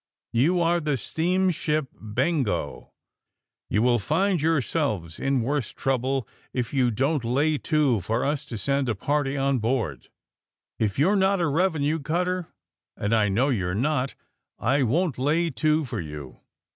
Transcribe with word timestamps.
You 0.33 0.59
are 0.61 0.79
the 0.79 0.97
steamship 0.97 1.85
'Bengo.' 1.93 2.89
You 3.69 3.83
will 3.83 3.99
find 3.99 4.41
yourselves 4.41 5.19
in 5.19 5.43
worse 5.43 5.69
trouble 5.73 6.27
if 6.55 6.73
you 6.73 6.89
don't 6.89 7.23
lay 7.23 7.59
to 7.59 8.01
for 8.01 8.25
us 8.25 8.43
to 8.45 8.57
send 8.57 8.89
a 8.89 8.95
party 8.95 9.37
on 9.37 9.59
board." 9.59 10.09
^^If 10.79 10.97
you're 10.97 11.15
not 11.15 11.39
a 11.39 11.45
revenue 11.45 11.99
cutter, 11.99 12.47
and 12.97 13.13
I 13.13 13.29
know 13.29 13.49
you're 13.49 13.75
not, 13.75 14.15
I 14.57 14.81
won't 14.81 15.19
lay 15.19 15.51
to 15.51 15.85
for 15.85 15.99
you!" 16.01 16.39